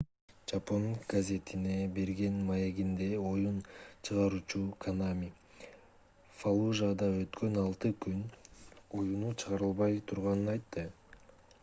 жапон 0.51 0.85
гезитине 1.11 1.73
берген 1.97 2.37
маегинде 2.47 3.09
оюн 3.31 3.59
чыгаруучу 4.07 4.61
конами 4.85 5.29
фаллужада 6.39 7.09
өткөн 7.19 7.59
алты 7.65 7.91
күн 8.07 8.23
оюну 9.01 9.35
чыгарылбай 9.45 10.01
турганын 10.13 10.55
айтты 10.55 10.87